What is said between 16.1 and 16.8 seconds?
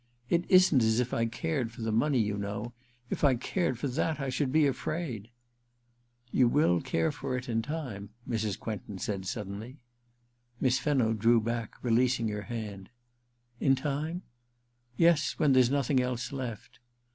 left.'